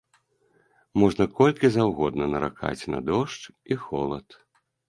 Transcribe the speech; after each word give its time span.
Можна 1.03 1.27
колькі 1.41 1.67
заўгодна 1.75 2.25
наракаць 2.33 2.87
на 2.95 2.99
дождж 3.11 3.43
і 3.75 3.81
холад. 3.87 4.27